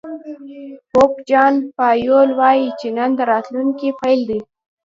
[0.91, 2.67] پوپ جان پایول وایي
[2.97, 4.39] نن د راتلونکي پيل دی.